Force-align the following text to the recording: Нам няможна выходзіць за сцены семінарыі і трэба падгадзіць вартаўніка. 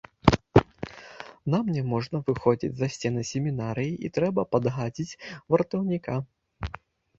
Нам 1.55 1.65
няможна 1.75 2.17
выходзіць 2.31 2.71
за 2.81 2.89
сцены 2.97 3.21
семінарыі 3.33 3.93
і 4.09 4.13
трэба 4.17 4.41
падгадзіць 4.57 5.17
вартаўніка. 5.51 6.21